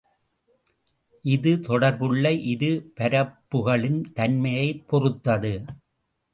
[1.25, 5.53] இது தொடர்புள்ள இரு பரப்புகளின் தன்மையைப் பொறுத்தது.